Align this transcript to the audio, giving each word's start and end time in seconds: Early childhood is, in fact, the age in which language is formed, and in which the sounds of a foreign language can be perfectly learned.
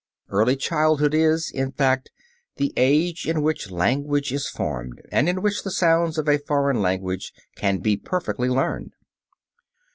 Early 0.29 0.55
childhood 0.55 1.13
is, 1.13 1.51
in 1.51 1.73
fact, 1.73 2.09
the 2.55 2.73
age 2.75 3.27
in 3.27 3.43
which 3.43 3.69
language 3.69 4.33
is 4.33 4.49
formed, 4.49 4.99
and 5.11 5.29
in 5.29 5.43
which 5.43 5.61
the 5.61 5.69
sounds 5.69 6.17
of 6.17 6.27
a 6.27 6.39
foreign 6.39 6.81
language 6.81 7.31
can 7.55 7.77
be 7.81 7.97
perfectly 7.97 8.49
learned. 8.49 8.95